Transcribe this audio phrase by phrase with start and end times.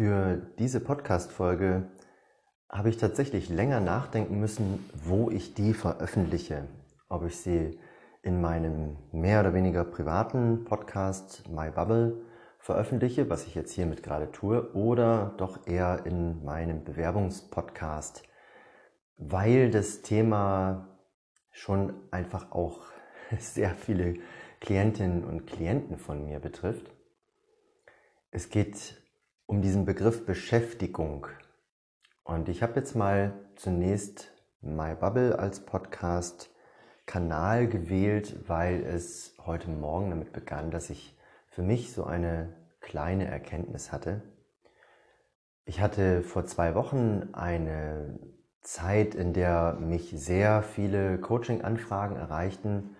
[0.00, 1.90] Für diese Podcast-Folge
[2.70, 6.68] habe ich tatsächlich länger nachdenken müssen, wo ich die veröffentliche.
[7.10, 7.78] Ob ich sie
[8.22, 12.22] in meinem mehr oder weniger privaten Podcast My Bubble
[12.60, 18.22] veröffentliche, was ich jetzt hiermit gerade tue, oder doch eher in meinem Bewerbungspodcast,
[19.18, 20.98] weil das Thema
[21.50, 22.86] schon einfach auch
[23.38, 24.14] sehr viele
[24.60, 26.90] Klientinnen und Klienten von mir betrifft.
[28.30, 28.99] Es geht
[29.50, 31.26] um diesen Begriff Beschäftigung.
[32.22, 36.50] Und ich habe jetzt mal zunächst My Bubble als Podcast
[37.04, 41.18] Kanal gewählt, weil es heute Morgen damit begann, dass ich
[41.48, 44.22] für mich so eine kleine Erkenntnis hatte.
[45.64, 48.20] Ich hatte vor zwei Wochen eine
[48.60, 52.96] Zeit, in der mich sehr viele Coaching-Anfragen erreichten,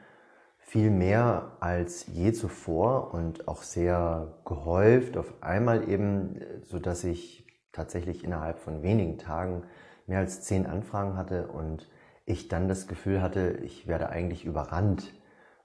[0.60, 7.46] viel mehr als je zuvor und auch sehr gehäuft auf einmal eben, so dass ich
[7.73, 9.65] tatsächlich innerhalb von wenigen Tagen
[10.07, 11.88] mehr als zehn Anfragen hatte und
[12.24, 15.12] ich dann das Gefühl hatte, ich werde eigentlich überrannt.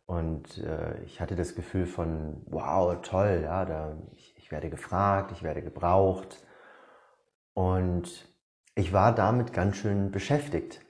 [0.08, 5.32] Und äh, ich hatte das Gefühl von, wow, toll, ja, da, ich, ich werde gefragt,
[5.32, 6.44] ich werde gebraucht.
[7.54, 8.28] Und
[8.76, 10.85] ich war damit ganz schön beschäftigt.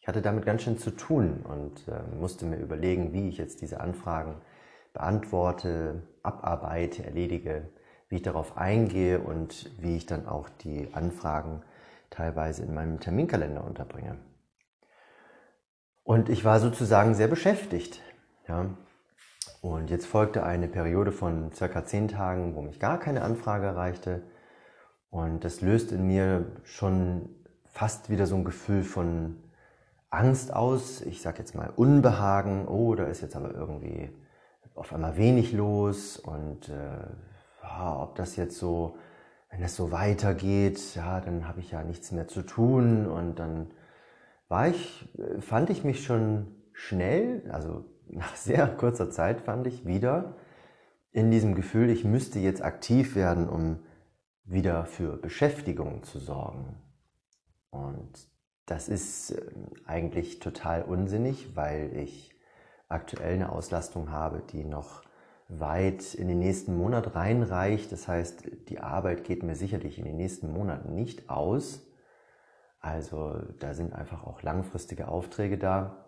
[0.00, 3.60] Ich hatte damit ganz schön zu tun und äh, musste mir überlegen, wie ich jetzt
[3.60, 4.36] diese Anfragen
[4.92, 7.68] beantworte, abarbeite, erledige,
[8.08, 11.62] wie ich darauf eingehe und wie ich dann auch die Anfragen
[12.08, 14.18] teilweise in meinem Terminkalender unterbringe.
[16.02, 18.00] Und ich war sozusagen sehr beschäftigt.
[18.48, 18.66] Ja.
[19.60, 24.22] Und jetzt folgte eine Periode von circa zehn Tagen, wo mich gar keine Anfrage erreichte.
[25.10, 27.28] Und das löst in mir schon
[27.66, 29.36] fast wieder so ein Gefühl von
[30.10, 31.00] Angst aus.
[31.02, 32.68] Ich sage jetzt mal Unbehagen.
[32.68, 34.10] Oh, da ist jetzt aber irgendwie
[34.74, 36.16] auf einmal wenig los.
[36.18, 37.06] Und äh,
[37.80, 38.96] ob das jetzt so,
[39.50, 43.06] wenn es so weitergeht, ja, dann habe ich ja nichts mehr zu tun.
[43.06, 43.70] Und dann
[44.48, 45.08] war ich,
[45.40, 50.36] fand ich mich schon schnell, also nach sehr kurzer Zeit fand ich wieder
[51.12, 53.80] in diesem Gefühl, ich müsste jetzt aktiv werden, um
[54.44, 56.76] wieder für Beschäftigung zu sorgen.
[57.70, 58.29] Und
[58.70, 62.32] das ist ähm, eigentlich total unsinnig, weil ich
[62.88, 65.02] aktuell eine Auslastung habe, die noch
[65.48, 67.90] weit in den nächsten Monat reinreicht.
[67.90, 71.82] Das heißt, die Arbeit geht mir sicherlich in den nächsten Monaten nicht aus.
[72.78, 76.06] Also da sind einfach auch langfristige Aufträge da.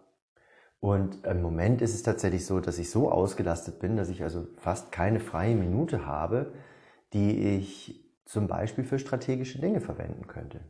[0.78, 4.46] Und im Moment ist es tatsächlich so, dass ich so ausgelastet bin, dass ich also
[4.56, 6.52] fast keine freie Minute habe,
[7.12, 10.60] die ich zum Beispiel für strategische Dinge verwenden könnte.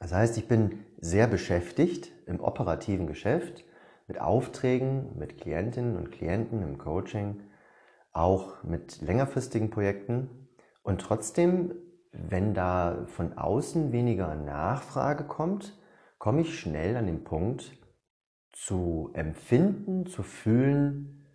[0.00, 3.64] Das heißt, ich bin sehr beschäftigt im operativen Geschäft
[4.06, 7.40] mit Aufträgen, mit Klientinnen und Klienten im Coaching,
[8.12, 10.48] auch mit längerfristigen Projekten.
[10.82, 11.72] Und trotzdem
[12.12, 15.78] wenn da von außen weniger Nachfrage kommt,
[16.18, 17.76] komme ich schnell an den Punkt
[18.52, 21.26] zu empfinden, zu fühlen,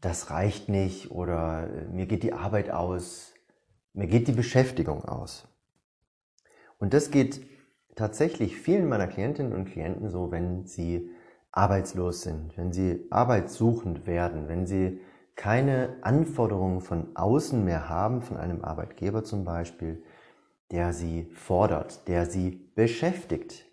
[0.00, 3.34] das reicht nicht oder äh, mir geht die Arbeit aus,
[3.94, 5.48] mir geht die Beschäftigung aus.
[6.78, 7.40] Und das geht
[7.96, 11.10] tatsächlich vielen meiner Klientinnen und Klienten so, wenn sie
[11.50, 15.00] arbeitslos sind, wenn sie arbeitssuchend werden, wenn sie
[15.34, 20.02] keine Anforderungen von außen mehr haben, von einem Arbeitgeber zum Beispiel,
[20.70, 23.66] der sie fordert, der sie beschäftigt.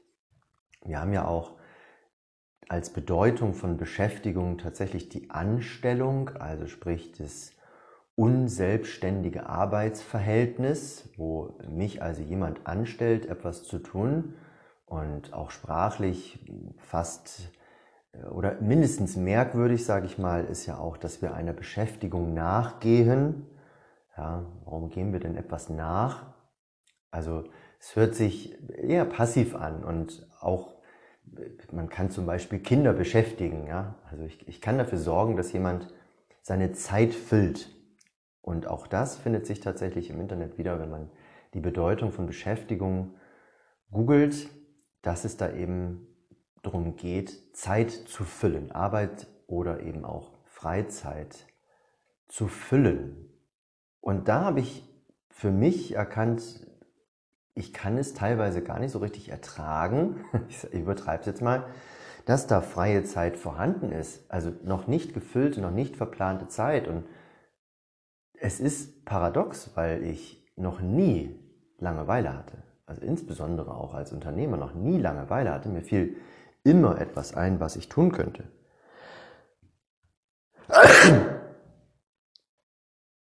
[0.84, 1.58] Wir haben ja auch
[2.70, 7.53] als Bedeutung von Beschäftigung tatsächlich die Anstellung, also sprich das
[8.16, 14.36] unselbstständige Arbeitsverhältnis, wo mich also jemand anstellt, etwas zu tun
[14.86, 16.46] und auch sprachlich
[16.78, 17.52] fast
[18.32, 23.48] oder mindestens merkwürdig, sage ich mal, ist ja auch, dass wir einer Beschäftigung nachgehen.
[24.16, 26.34] Ja, warum gehen wir denn etwas nach?
[27.10, 27.46] Also
[27.80, 30.74] es hört sich eher passiv an und auch
[31.72, 33.66] man kann zum Beispiel Kinder beschäftigen.
[33.66, 33.96] Ja?
[34.10, 35.92] Also ich, ich kann dafür sorgen, dass jemand
[36.42, 37.73] seine Zeit füllt.
[38.44, 41.10] Und auch das findet sich tatsächlich im Internet wieder, wenn man
[41.54, 43.16] die Bedeutung von Beschäftigung
[43.90, 44.50] googelt,
[45.02, 46.08] dass es da eben
[46.62, 51.48] darum geht, Zeit zu füllen, Arbeit oder eben auch Freizeit
[52.28, 53.30] zu füllen.
[54.02, 54.84] Und da habe ich
[55.30, 56.68] für mich erkannt,
[57.56, 61.66] ich kann es teilweise gar nicht so richtig ertragen, ich übertreibe es jetzt mal,
[62.26, 66.90] dass da freie Zeit vorhanden ist, also noch nicht gefüllte, noch nicht verplante Zeit.
[66.90, 67.06] Und
[68.44, 71.40] es ist paradox, weil ich noch nie
[71.80, 72.62] Langeweile hatte.
[72.86, 75.70] Also insbesondere auch als Unternehmer noch nie Langeweile hatte.
[75.70, 76.18] Mir fiel
[76.64, 78.44] immer etwas ein, was ich tun könnte.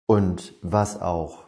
[0.05, 1.47] Und was auch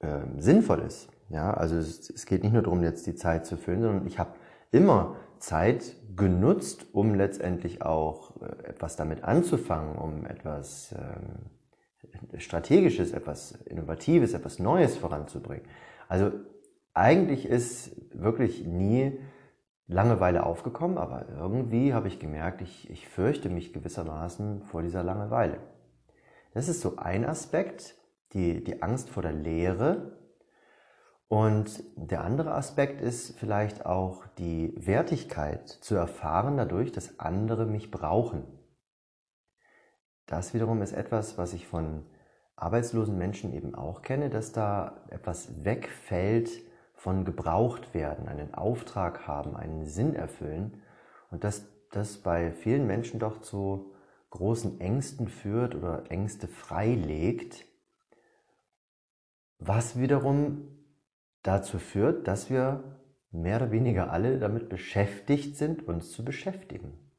[0.00, 1.10] äh, sinnvoll ist.
[1.28, 4.18] Ja, also es, es geht nicht nur darum, jetzt die Zeit zu füllen, sondern ich
[4.18, 4.34] habe
[4.72, 11.61] immer Zeit genutzt, um letztendlich auch äh, etwas damit anzufangen, um etwas ähm,
[12.38, 15.66] Strategisches, etwas Innovatives, etwas Neues voranzubringen.
[16.08, 16.32] Also
[16.94, 19.18] eigentlich ist wirklich nie
[19.86, 25.58] Langeweile aufgekommen, aber irgendwie habe ich gemerkt, ich, ich fürchte mich gewissermaßen vor dieser Langeweile.
[26.54, 27.96] Das ist so ein Aspekt,
[28.32, 30.18] die, die Angst vor der Leere.
[31.28, 37.90] Und der andere Aspekt ist vielleicht auch die Wertigkeit zu erfahren dadurch, dass andere mich
[37.90, 38.44] brauchen.
[40.26, 42.04] Das wiederum ist etwas, was ich von
[42.56, 46.50] arbeitslosen Menschen eben auch kenne, dass da etwas wegfällt
[46.94, 50.82] von gebraucht werden, einen Auftrag haben, einen Sinn erfüllen
[51.30, 53.92] und dass das bei vielen Menschen doch zu
[54.30, 57.66] großen Ängsten führt oder Ängste freilegt,
[59.58, 60.68] was wiederum
[61.42, 62.98] dazu führt, dass wir
[63.30, 67.10] mehr oder weniger alle damit beschäftigt sind, uns zu beschäftigen.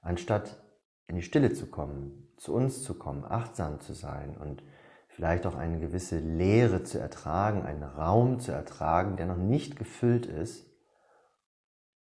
[0.00, 0.62] Anstatt
[1.10, 4.62] in die Stille zu kommen, zu uns zu kommen, achtsam zu sein und
[5.08, 10.26] vielleicht auch eine gewisse Leere zu ertragen, einen Raum zu ertragen, der noch nicht gefüllt
[10.26, 10.66] ist,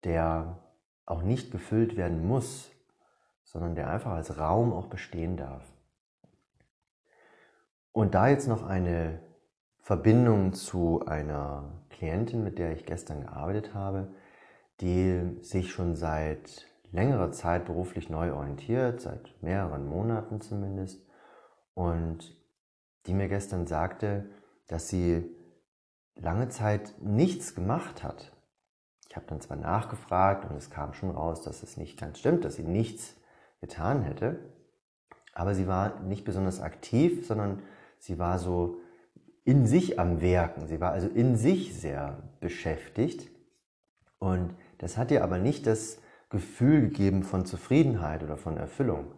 [0.04, 0.60] der
[1.06, 2.70] auch nicht gefüllt werden muss,
[3.44, 5.66] sondern der einfach als Raum auch bestehen darf.
[7.92, 9.20] Und da jetzt noch eine
[9.82, 14.14] Verbindung zu einer Klientin, mit der ich gestern gearbeitet habe,
[14.82, 21.06] die sich schon seit längerer Zeit beruflich neu orientiert, seit mehreren Monaten zumindest,
[21.74, 22.36] und
[23.06, 24.30] die mir gestern sagte,
[24.68, 25.36] dass sie
[26.15, 28.31] lange Zeit nichts gemacht hat.
[29.07, 32.45] Ich habe dann zwar nachgefragt und es kam schon raus, dass es nicht ganz stimmt,
[32.45, 33.15] dass sie nichts
[33.62, 34.53] getan hätte,
[35.33, 37.63] aber sie war nicht besonders aktiv, sondern
[37.97, 38.77] sie war so
[39.45, 40.68] in sich am Werken.
[40.68, 43.30] Sie war also in sich sehr beschäftigt.
[44.19, 46.00] Und das hat ihr aber nicht das
[46.30, 49.14] Gefühl gegeben von Zufriedenheit oder von Erfüllung.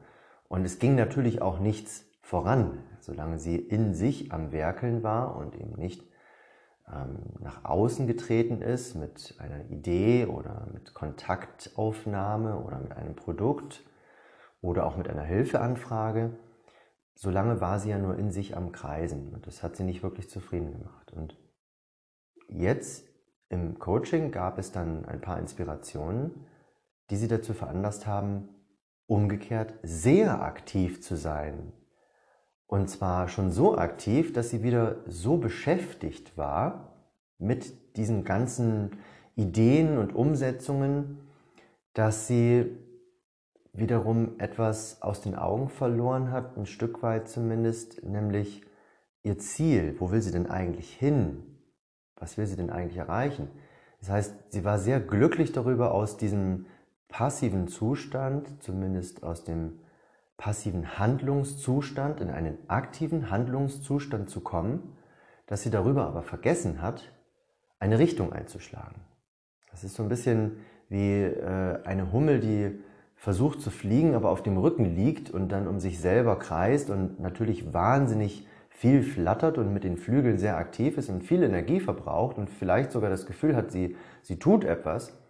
[0.48, 5.56] Und es ging natürlich auch nichts voran, solange sie in sich am Werkeln war und
[5.56, 6.04] eben nicht
[6.92, 13.84] ähm, nach außen getreten ist mit einer Idee oder mit Kontaktaufnahme oder mit einem Produkt
[14.62, 16.38] oder auch mit einer Hilfeanfrage,
[17.16, 20.30] solange war sie ja nur in sich am Kreisen und das hat sie nicht wirklich
[20.30, 21.12] zufrieden gemacht.
[21.12, 21.38] Und
[22.48, 23.06] jetzt
[23.50, 26.46] im Coaching gab es dann ein paar Inspirationen,
[27.12, 28.50] die sie dazu veranlasst haben,
[29.06, 31.74] umgekehrt sehr aktiv zu sein.
[32.66, 36.96] Und zwar schon so aktiv, dass sie wieder so beschäftigt war
[37.38, 38.92] mit diesen ganzen
[39.36, 41.20] Ideen und Umsetzungen,
[41.94, 42.78] dass sie
[43.74, 48.62] wiederum etwas aus den Augen verloren hat, ein Stück weit zumindest, nämlich
[49.24, 49.96] ihr Ziel.
[50.00, 51.44] Wo will sie denn eigentlich hin?
[52.16, 53.50] Was will sie denn eigentlich erreichen?
[54.00, 56.66] Das heißt, sie war sehr glücklich darüber, aus diesem
[57.12, 59.80] passiven Zustand, zumindest aus dem
[60.38, 64.98] passiven Handlungszustand in einen aktiven Handlungszustand zu kommen,
[65.46, 67.12] dass sie darüber aber vergessen hat,
[67.80, 69.02] eine Richtung einzuschlagen.
[69.70, 70.58] Das ist so ein bisschen
[70.90, 72.80] wie äh, eine Hummel, die
[73.16, 77.20] versucht zu fliegen, aber auf dem Rücken liegt und dann um sich selber kreist und
[77.20, 82.38] natürlich wahnsinnig viel flattert und mit den Flügeln sehr aktiv ist und viel Energie verbraucht
[82.40, 85.21] und vielleicht sogar das Gefühl hat, sie, sie tut etwas,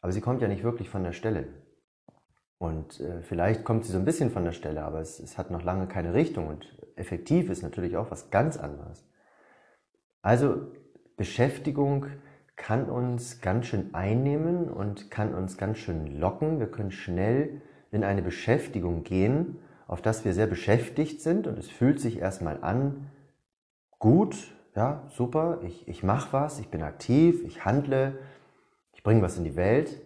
[0.00, 1.48] aber sie kommt ja nicht wirklich von der Stelle.
[2.58, 5.50] Und äh, vielleicht kommt sie so ein bisschen von der Stelle, aber es, es hat
[5.50, 9.06] noch lange keine Richtung und effektiv ist natürlich auch was ganz anderes.
[10.22, 10.68] Also
[11.16, 12.06] Beschäftigung
[12.56, 16.60] kann uns ganz schön einnehmen und kann uns ganz schön locken.
[16.60, 21.70] Wir können schnell in eine Beschäftigung gehen, auf das wir sehr beschäftigt sind und es
[21.70, 23.10] fühlt sich erstmal an,
[23.98, 24.36] gut,
[24.76, 28.18] ja, super, ich, ich mache was, ich bin aktiv, ich handle,
[29.00, 29.98] ich bringe was in die Welt.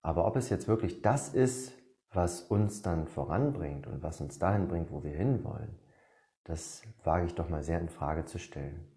[0.00, 1.74] Aber ob es jetzt wirklich das ist,
[2.10, 5.78] was uns dann voranbringt und was uns dahin bringt, wo wir hinwollen,
[6.44, 8.88] das wage ich doch mal sehr in Frage zu stellen.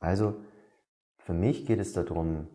[0.00, 0.38] Also
[1.16, 2.48] für mich geht es darum,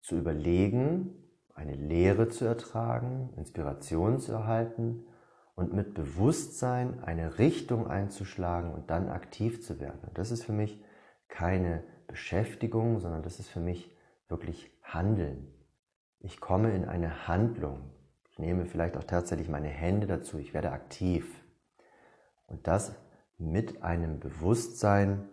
[0.00, 1.22] zu überlegen,
[1.54, 5.06] eine Lehre zu ertragen, Inspiration zu erhalten
[5.54, 10.00] und mit Bewusstsein eine Richtung einzuschlagen und dann aktiv zu werden.
[10.04, 10.82] Und das ist für mich
[11.28, 13.93] keine Beschäftigung, sondern das ist für mich
[14.28, 15.52] wirklich Handeln.
[16.20, 17.90] Ich komme in eine Handlung.
[18.30, 20.38] Ich nehme vielleicht auch tatsächlich meine Hände dazu.
[20.38, 21.44] Ich werde aktiv.
[22.46, 22.94] Und das
[23.38, 25.28] mit einem Bewusstsein,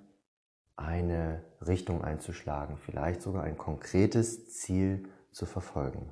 [0.75, 6.09] eine Richtung einzuschlagen, vielleicht sogar ein konkretes Ziel zu verfolgen.